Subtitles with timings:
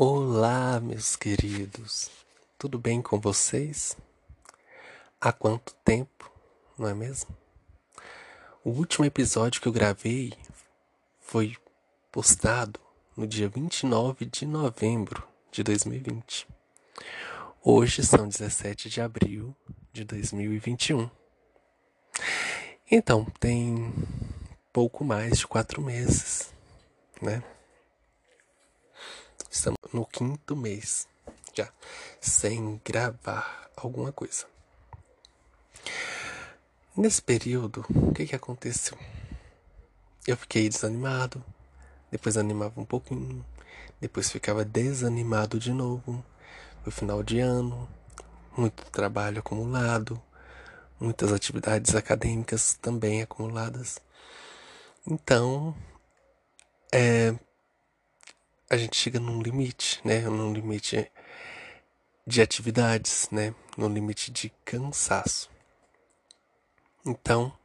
[0.00, 2.08] Olá, meus queridos.
[2.56, 3.96] Tudo bem com vocês?
[5.20, 6.30] Há quanto tempo,
[6.78, 7.36] não é mesmo?
[8.62, 10.34] O último episódio que eu gravei
[11.18, 11.56] foi
[12.12, 12.78] postado
[13.16, 16.46] no dia 29 de novembro de 2020.
[17.60, 19.52] Hoje são 17 de abril
[19.92, 21.10] de 2021.
[22.88, 23.92] Então, tem
[24.72, 26.54] pouco mais de quatro meses,
[27.20, 27.42] né?
[29.50, 31.08] Estamos no quinto mês
[31.54, 31.72] já
[32.20, 34.46] sem gravar alguma coisa.
[36.96, 38.98] Nesse período, o que, que aconteceu?
[40.26, 41.42] Eu fiquei desanimado,
[42.10, 43.44] depois animava um pouquinho,
[44.00, 46.24] depois ficava desanimado de novo.
[46.82, 47.88] Foi final de ano,
[48.56, 50.20] muito trabalho acumulado,
[51.00, 53.98] muitas atividades acadêmicas também acumuladas.
[55.06, 55.74] Então,
[56.92, 57.34] é,
[58.70, 60.20] a gente chega num limite, né?
[60.20, 61.10] Num limite
[62.26, 63.54] de atividades, né?
[63.76, 65.50] Num limite de cansaço.
[67.04, 67.56] Então,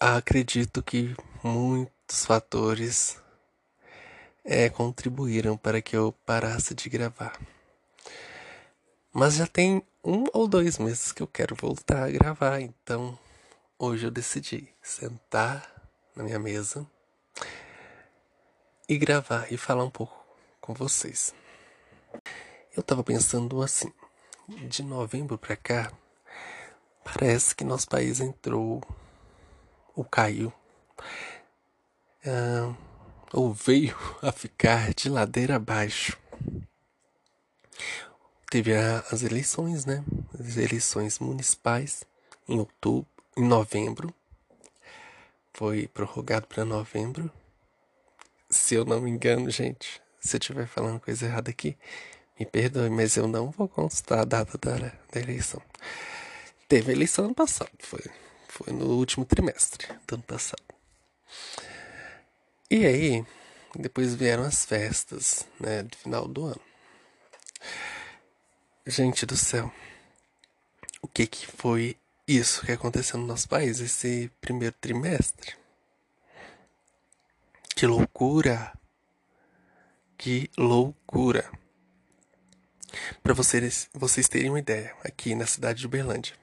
[0.00, 3.22] acredito que muitos fatores
[4.44, 7.38] é, contribuíram para que eu parasse de gravar.
[9.12, 13.18] Mas já tem um ou dois meses que eu quero voltar a gravar, então
[13.78, 15.70] hoje eu decidi sentar
[16.16, 16.86] na minha mesa
[18.88, 20.16] e gravar e falar um pouco
[20.60, 21.34] com vocês.
[22.74, 23.92] Eu tava pensando assim,
[24.48, 25.92] de novembro para cá,
[27.04, 28.82] parece que nosso país entrou
[29.94, 30.52] ou caiu
[32.24, 32.76] uh,
[33.32, 36.16] ou veio a ficar de ladeira abaixo.
[38.50, 40.02] Teve a, as eleições, né?
[40.38, 42.04] As eleições municipais
[42.48, 44.14] em outubro, em novembro.
[45.52, 47.30] Foi prorrogado para novembro
[48.50, 51.76] se eu não me engano, gente, se eu estiver falando coisa errada aqui,
[52.38, 54.76] me perdoe, mas eu não vou constar a data da,
[55.12, 55.60] da eleição.
[56.68, 58.04] Teve eleição ano passado, foi,
[58.48, 60.62] foi no último trimestre do ano passado.
[62.70, 63.24] E aí,
[63.74, 66.60] depois vieram as festas, né, do final do ano.
[68.86, 69.72] Gente do céu,
[71.02, 71.96] o que que foi
[72.26, 75.54] isso que aconteceu no nosso país esse primeiro trimestre?
[77.78, 78.76] Que loucura!
[80.16, 81.48] Que loucura!
[83.22, 86.34] Para vocês, vocês terem uma ideia, aqui na cidade de Uberlândia.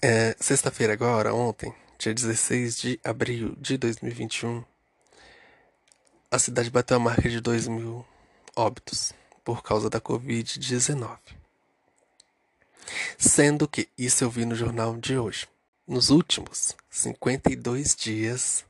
[0.00, 4.64] É, Sexta-feira agora, ontem, dia 16 de abril de 2021,
[6.30, 8.06] a cidade bateu a marca de 2 mil
[8.54, 9.12] óbitos
[9.44, 11.18] por causa da Covid-19.
[13.18, 15.48] Sendo que, isso eu vi no jornal de hoje,
[15.84, 18.69] nos últimos 52 dias,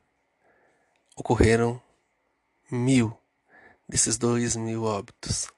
[1.20, 1.81] ocorreram
[2.70, 3.14] mil
[3.86, 5.48] desses dois mil óbitos.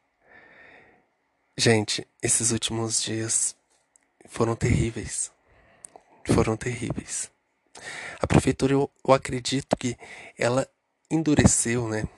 [1.57, 3.55] Gente, esses últimos dias
[4.27, 5.31] foram terríveis.
[6.27, 7.31] Foram terríveis.
[8.21, 9.97] A prefeitura, eu, eu acredito que
[10.37, 10.69] ela
[11.09, 12.09] endureceu, né?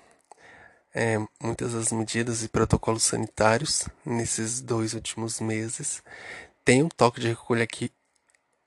[0.94, 6.03] É, muitas das medidas e protocolos sanitários nesses dois últimos meses.
[6.65, 7.93] Tem um toque de recolha que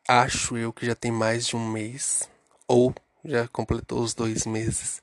[0.07, 2.29] acho eu que já tem mais de um mês,
[2.67, 2.93] ou
[3.27, 5.01] já completou os dois meses,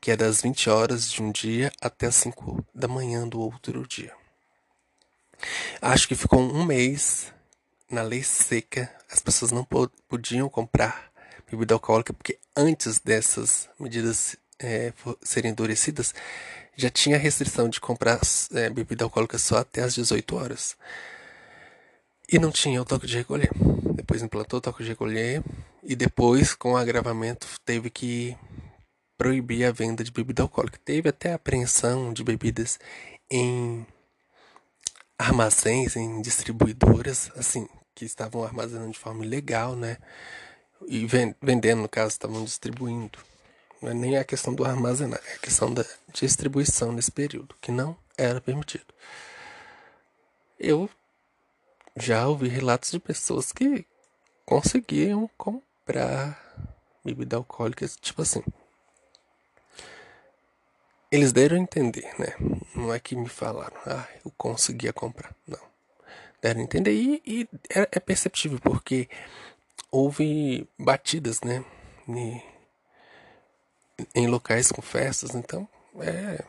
[0.00, 3.86] que é das 20 horas de um dia até as 5 da manhã do outro
[3.86, 4.12] dia.
[5.82, 7.32] Acho que ficou um mês
[7.90, 9.66] na lei seca, as pessoas não
[10.08, 11.12] podiam comprar
[11.50, 14.92] bebida alcoólica, porque antes dessas medidas é,
[15.22, 16.14] serem endurecidas,
[16.76, 18.20] já tinha restrição de comprar
[18.52, 20.76] é, bebida alcoólica só até as 18 horas.
[22.30, 23.50] E não tinha o toque de recolher.
[23.94, 25.42] Depois implantou o toque de recolher
[25.82, 28.36] e depois, com o agravamento, teve que
[29.16, 30.78] proibir a venda de bebida alcoólica.
[30.84, 32.78] Teve até apreensão de bebidas
[33.30, 33.86] em
[35.18, 39.98] armazéns, em distribuidoras, assim, que estavam armazenando de forma ilegal, né?
[40.86, 41.06] E
[41.40, 43.18] vendendo, no caso, estavam distribuindo.
[43.80, 47.70] Não é nem a questão do armazenar, é a questão da distribuição nesse período, que
[47.70, 48.86] não era permitido.
[50.58, 50.88] Eu
[51.96, 53.86] já ouvi relatos de pessoas que
[54.44, 56.40] conseguiam comprar
[57.04, 58.42] bebida alcoólica, tipo assim.
[61.10, 62.34] Eles deram a entender, né?
[62.74, 65.34] Não é que me falaram, ah, eu conseguia comprar.
[65.46, 65.60] Não.
[66.42, 69.08] Deram a entender e, e é, é, perceptível, porque
[69.90, 71.64] houve batidas, né?
[72.08, 72.42] em,
[74.14, 75.68] em locais com festas, então,
[76.00, 76.44] é.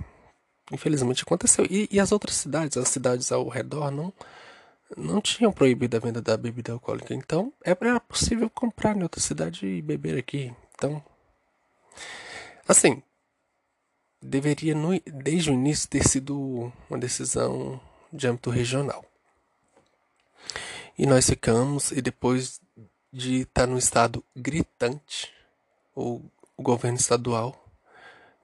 [0.72, 1.64] Infelizmente aconteceu.
[1.70, 4.12] E, e as outras cidades, as cidades ao redor, não
[4.96, 7.14] não tinham proibido a venda da bebida alcoólica.
[7.14, 10.54] Então, é, era possível comprar em outra cidade e beber aqui.
[10.76, 11.04] Então,
[12.68, 13.02] assim,
[14.22, 17.80] deveria, no, desde o início, ter sido uma decisão
[18.12, 19.04] de âmbito regional.
[20.98, 22.62] E nós ficamos, e depois
[23.12, 25.32] de estar no estado gritante,
[25.94, 26.22] o,
[26.56, 27.62] o governo estadual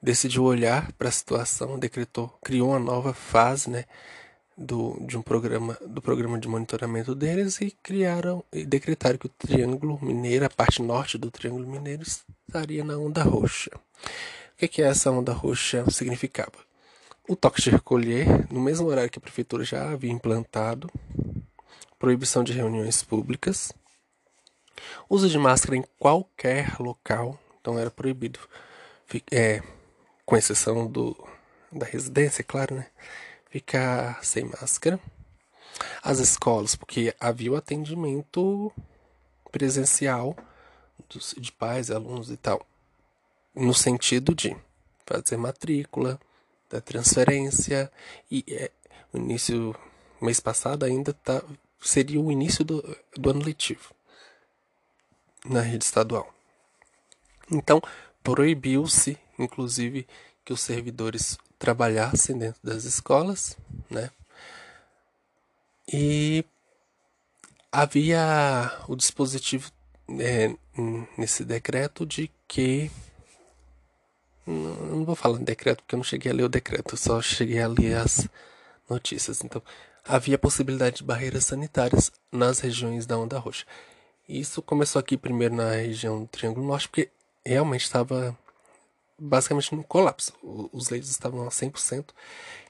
[0.02, 3.84] decidiu olhar para a situação, decretou, criou uma nova fase, né,
[4.56, 9.30] do, de um programa do programa de monitoramento deles e criaram e decretaram que o
[9.30, 13.70] Triângulo Mineiro, a parte norte do Triângulo Mineiro, estaria na onda roxa.
[13.74, 16.52] O que, que essa onda roxa significava?
[17.28, 20.90] O toque de recolher, no mesmo horário que a prefeitura já havia implantado,
[21.98, 23.72] proibição de reuniões públicas,
[25.08, 28.40] uso de máscara em qualquer local, então era proibido,
[29.30, 29.62] é,
[30.26, 31.16] com exceção do,
[31.70, 32.86] da residência, claro, né?
[33.52, 34.98] Ficar sem máscara.
[36.02, 38.72] As escolas, porque havia o atendimento
[39.50, 40.34] presencial
[41.06, 42.66] dos, de pais, alunos e tal,
[43.54, 44.56] no sentido de
[45.04, 46.18] fazer matrícula,
[46.70, 47.92] da transferência
[48.30, 48.70] e é,
[49.12, 49.76] o início
[50.18, 51.42] mês passado ainda tá,
[51.78, 52.80] seria o início do,
[53.14, 53.94] do ano letivo
[55.44, 56.32] na rede estadual.
[57.50, 57.82] Então,
[58.22, 60.08] proibiu-se, inclusive,
[60.42, 63.56] que os servidores trabalhassem dentro das escolas,
[63.88, 64.10] né?
[65.86, 66.44] E
[67.70, 69.70] havia o dispositivo
[70.18, 70.52] é,
[71.16, 72.90] nesse decreto de que
[74.44, 77.22] não, não vou falar em decreto porque eu não cheguei a ler o decreto, só
[77.22, 78.28] cheguei a ler as
[78.90, 79.44] notícias.
[79.44, 79.62] Então,
[80.04, 83.64] havia possibilidade de barreiras sanitárias nas regiões da onda roxa.
[84.28, 87.08] Isso começou aqui primeiro na região do Triângulo Norte, porque
[87.46, 88.36] realmente estava
[89.22, 90.32] basicamente no colapso.
[90.72, 92.06] Os leitos estavam a 100%.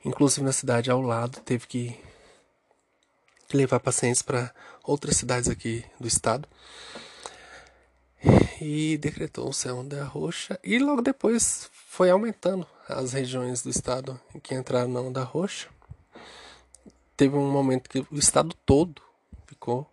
[0.04, 1.98] Inclusive na cidade ao lado teve que
[3.52, 4.54] levar pacientes para
[4.84, 6.46] outras cidades aqui do estado.
[8.60, 10.58] E decretou-se a onda roxa.
[10.62, 15.68] E logo depois foi aumentando as regiões do estado que entraram na onda roxa.
[17.16, 19.00] Teve um momento que o estado todo
[19.46, 19.90] ficou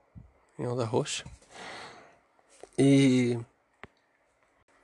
[0.58, 1.26] em onda roxa.
[2.78, 3.40] E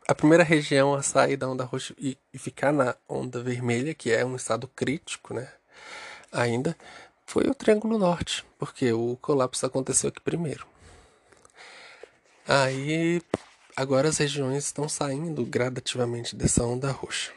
[0.08, 4.12] a primeira região a sair da onda roxa e, e, ficar na onda vermelha, que
[4.12, 5.52] é um estado crítico, né?
[6.32, 6.78] Ainda
[7.26, 10.68] foi o Triângulo Norte, porque o colapso aconteceu aqui primeiro.
[12.48, 13.22] Aí
[13.76, 17.34] agora as regiões estão saindo gradativamente dessa onda roxa.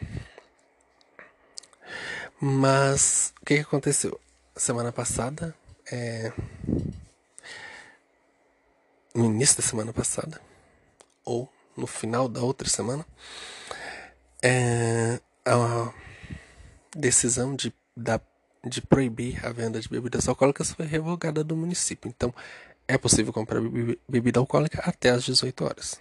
[2.41, 4.21] Mas o que, aconteceu?
[4.55, 5.55] Semana passada,
[5.91, 6.33] é...
[9.15, 10.41] no início da semana passada,
[11.25, 13.07] ou no final da outra semana,
[14.43, 15.93] é, a
[16.95, 18.21] decisão de, da,
[18.65, 22.09] de proibir a venda de bebidas alcoólicas foi revogada do município.
[22.09, 22.35] Então,
[22.87, 23.61] é possível comprar
[24.09, 26.01] bebida alcoólica até às 18 horas.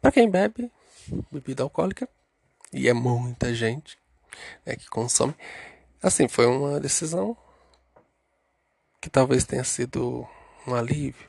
[0.00, 0.70] Para quem bebe
[1.30, 2.08] bebida alcoólica,
[2.72, 3.96] e é muita gente
[4.66, 5.34] né, que consome,
[6.02, 7.36] assim, foi uma decisão
[9.00, 10.28] que talvez tenha sido
[10.66, 11.28] um alívio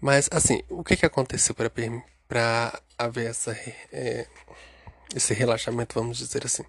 [0.00, 3.52] mas, assim, o que, que aconteceu para haver essa,
[3.92, 4.26] é,
[5.14, 6.64] esse relaxamento, vamos dizer assim?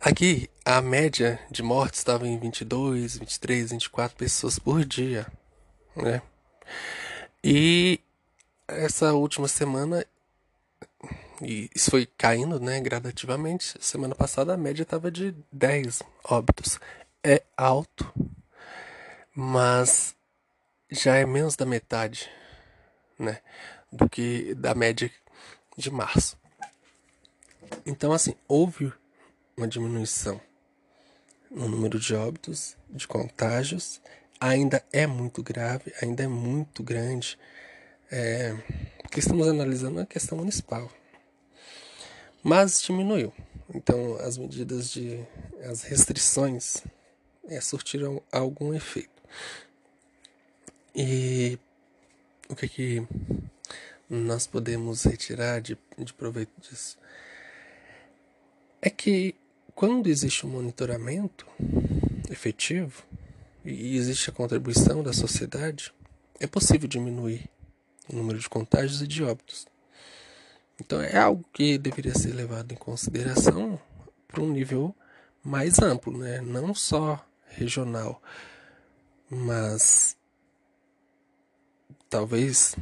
[0.00, 5.26] Aqui, a média de mortes estava em 22, 23, 24 pessoas por dia,
[5.94, 6.20] né?
[7.44, 8.00] E
[8.66, 10.04] essa última semana,
[11.40, 13.76] e isso foi caindo, né, gradativamente.
[13.80, 16.80] Semana passada a média estava de 10 óbitos.
[17.22, 18.12] É alto,
[19.34, 20.16] mas
[20.92, 22.30] já é menos da metade,
[23.18, 23.40] né,
[23.90, 25.10] do que da média
[25.76, 26.36] de março.
[27.86, 28.92] Então, assim, houve
[29.56, 30.38] uma diminuição
[31.50, 34.02] no número de óbitos, de contágios,
[34.38, 37.38] ainda é muito grave, ainda é muito grande,
[38.10, 38.54] é,
[39.02, 40.90] porque estamos analisando a questão municipal.
[42.42, 43.32] Mas diminuiu.
[43.74, 45.24] Então, as medidas de.
[45.64, 46.82] as restrições
[47.48, 49.22] é, surtiram algum efeito.
[50.94, 51.58] E
[52.48, 53.06] o que, que
[54.08, 56.98] nós podemos retirar de, de proveito disso?
[58.80, 59.34] É que
[59.74, 61.46] quando existe um monitoramento
[62.30, 63.02] efetivo
[63.64, 65.92] e existe a contribuição da sociedade,
[66.38, 67.48] é possível diminuir
[68.12, 69.66] o número de contágios e de óbitos.
[70.80, 73.80] Então é algo que deveria ser levado em consideração
[74.26, 74.94] para um nível
[75.42, 76.40] mais amplo, né?
[76.40, 78.20] não só regional,
[79.30, 80.16] mas
[82.12, 82.76] talvez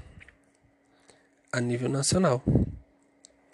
[1.53, 2.43] a nível nacional.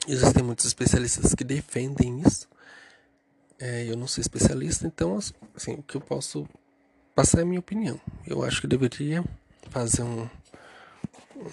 [0.09, 2.49] Existem muitos especialistas que defendem isso.
[3.59, 5.19] É, eu não sou especialista, então
[5.55, 6.49] assim, o que eu posso
[7.15, 8.01] passar é a minha opinião.
[8.27, 9.23] Eu acho que deveria
[9.69, 10.27] fazer um,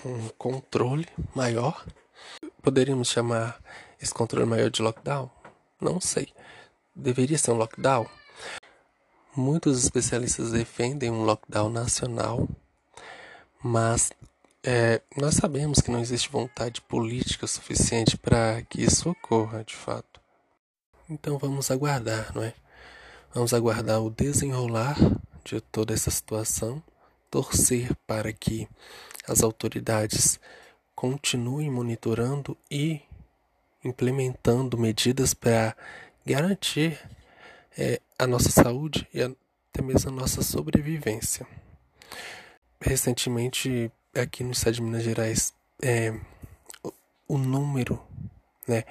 [0.06, 1.86] um controle maior.
[2.62, 3.62] Poderíamos chamar
[4.02, 5.30] esse controle maior de lockdown?
[5.82, 6.30] Não sei.
[6.96, 8.08] Deveria ser um lockdown?
[9.36, 12.48] Muitos especialistas defendem um lockdown nacional,
[13.64, 14.12] mas
[14.62, 20.20] é, nós sabemos que não existe vontade política suficiente para que isso ocorra de fato.
[21.10, 22.54] Então vamos aguardar, não é?
[23.34, 24.98] Vamos aguardar o desenrolar
[25.46, 26.84] de toda essa situação,
[27.32, 28.68] torcer para que
[29.28, 30.40] as autoridades
[30.94, 33.02] continuem monitorando e
[33.84, 35.76] implementando medidas para
[36.26, 37.00] garantir
[37.78, 41.46] é, a nossa saúde e até mesmo a nossa sobrevivência.
[42.86, 46.12] Recentemente, aqui no estado de Minas Gerais, é,
[46.84, 46.94] o,
[47.30, 48.06] o número,
[48.68, 48.84] né,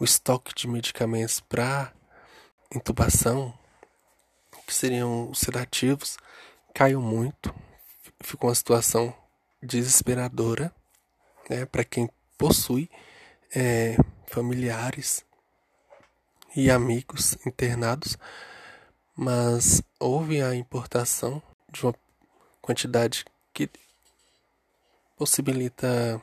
[0.00, 1.92] o estoque de medicamentos para
[2.74, 3.52] intubação,
[4.66, 6.16] que seriam sedativos,
[6.72, 7.54] caiu muito.
[8.20, 9.14] Ficou uma situação
[9.62, 10.74] desesperadora
[11.50, 12.88] né, para quem possui
[13.54, 15.26] é, familiares
[16.56, 18.16] e amigos internados,
[19.14, 21.94] mas houve a importação de uma
[22.66, 23.70] quantidade que
[25.16, 26.20] possibilita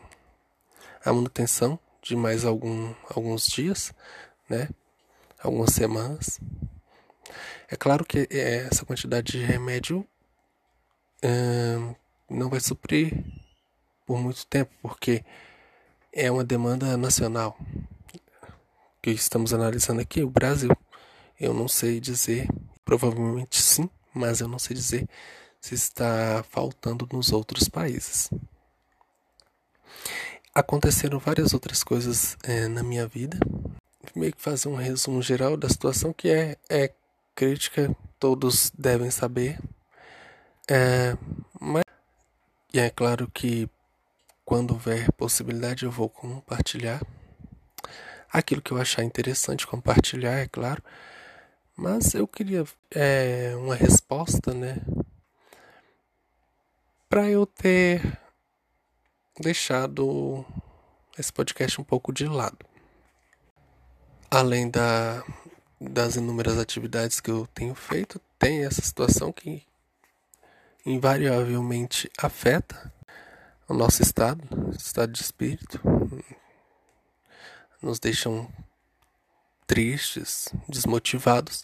[1.04, 3.94] a manutenção de mais algum, alguns dias,
[4.50, 4.68] né?
[5.42, 6.42] Algumas semanas.
[7.70, 10.06] É claro que é, essa quantidade de remédio
[12.30, 13.24] não vai suprir
[14.06, 15.24] por muito tempo, porque
[16.12, 17.58] é uma demanda nacional
[19.02, 20.72] que estamos analisando aqui, o Brasil.
[21.40, 22.50] Eu não sei dizer,
[22.84, 25.08] provavelmente sim, mas eu não sei dizer
[25.64, 28.30] se está faltando nos outros países.
[30.54, 33.40] Aconteceram várias outras coisas é, na minha vida.
[34.14, 36.92] Meio que fazer um resumo geral da situação que é, é
[37.34, 39.58] crítica, todos devem saber.
[40.70, 41.16] É,
[41.58, 41.86] mas,
[42.74, 43.70] e é claro que
[44.44, 47.02] quando houver possibilidade eu vou compartilhar
[48.34, 50.84] aquilo que eu achar interessante compartilhar, é claro.
[51.74, 54.76] Mas eu queria é, uma resposta, né?
[57.14, 58.02] Para eu ter
[59.40, 60.44] deixado
[61.16, 62.58] esse podcast um pouco de lado.
[64.32, 65.24] Além da,
[65.80, 69.62] das inúmeras atividades que eu tenho feito, tem essa situação que
[70.84, 72.92] invariavelmente afeta
[73.70, 74.42] o nosso estado,
[74.76, 75.80] estado de espírito,
[77.80, 78.52] nos deixam
[79.68, 81.64] tristes, desmotivados.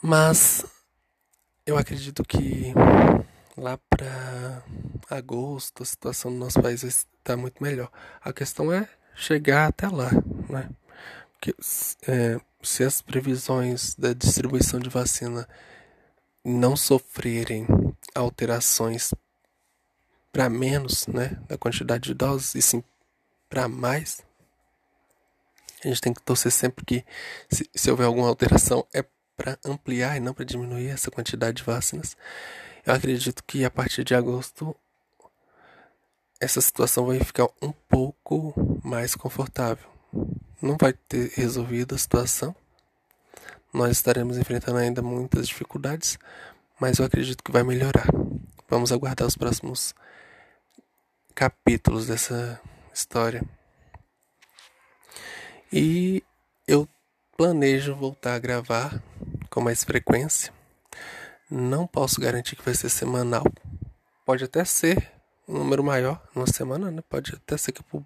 [0.00, 0.64] Mas
[1.66, 2.72] eu acredito que
[3.56, 4.62] lá para
[5.10, 7.90] agosto a situação do nosso país está muito melhor.
[8.20, 10.10] A questão é chegar até lá,
[10.48, 10.70] né?
[11.32, 11.54] Porque,
[12.06, 15.48] é, se as previsões da distribuição de vacina
[16.44, 17.66] não sofrerem
[18.14, 19.12] alterações
[20.32, 22.82] para menos, né, da quantidade de doses e sim
[23.48, 24.24] para mais,
[25.84, 27.04] a gente tem que torcer sempre que,
[27.50, 29.04] se, se houver alguma alteração, é
[29.36, 32.16] para ampliar e não para diminuir essa quantidade de vacinas.
[32.84, 34.74] Eu acredito que a partir de agosto
[36.40, 39.88] essa situação vai ficar um pouco mais confortável.
[40.60, 42.54] Não vai ter resolvido a situação.
[43.72, 46.18] Nós estaremos enfrentando ainda muitas dificuldades,
[46.80, 48.08] mas eu acredito que vai melhorar.
[48.68, 49.94] Vamos aguardar os próximos
[51.32, 52.60] capítulos dessa
[52.92, 53.44] história.
[55.72, 56.24] E
[56.66, 56.88] eu
[57.36, 59.00] planejo voltar a gravar
[59.48, 60.52] com mais frequência.
[61.54, 63.44] Não posso garantir que vai ser semanal.
[64.24, 65.12] Pode até ser
[65.46, 67.02] um número maior numa semana, né?
[67.06, 68.02] Pode até ser que eu,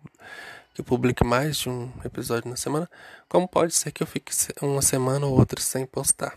[0.74, 2.90] que eu publique mais de um episódio na semana.
[3.28, 6.36] Como pode ser que eu fique uma semana ou outra sem postar.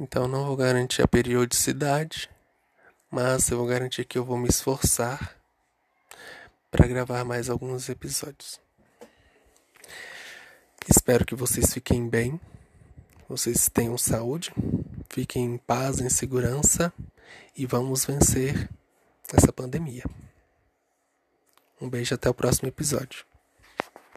[0.00, 2.30] Então não vou garantir a periodicidade,
[3.10, 5.36] mas eu vou garantir que eu vou me esforçar
[6.70, 8.58] para gravar mais alguns episódios.
[10.88, 12.40] Espero que vocês fiquem bem,
[13.28, 14.54] vocês tenham saúde,
[15.08, 16.92] fiquem em paz, em segurança
[17.56, 18.68] e vamos vencer
[19.32, 20.04] essa pandemia.
[21.80, 23.24] Um beijo até o próximo episódio.